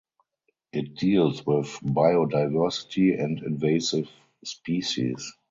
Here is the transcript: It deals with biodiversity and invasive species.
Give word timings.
It 0.73 0.95
deals 0.95 1.45
with 1.45 1.67
biodiversity 1.83 3.23
and 3.23 3.37
invasive 3.37 4.09
species. 4.43 5.31